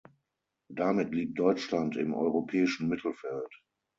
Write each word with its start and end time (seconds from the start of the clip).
Damit 0.71 1.13
liegt 1.13 1.37
Deutschland 1.37 1.95
im 1.95 2.15
europäischen 2.15 2.87
Mittelfeld. 2.89 3.61